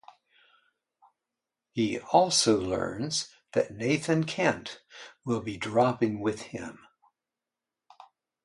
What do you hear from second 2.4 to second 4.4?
learns that Nathan